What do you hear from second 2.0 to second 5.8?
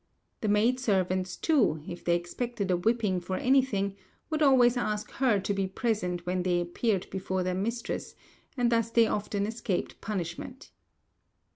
they expected a whipping for anything, would always ask her to be